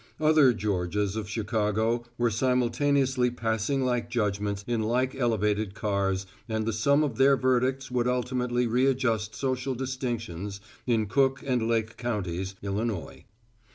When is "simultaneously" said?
2.31-3.29